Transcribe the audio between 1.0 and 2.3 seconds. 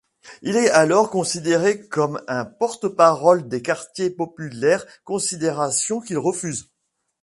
considéré comme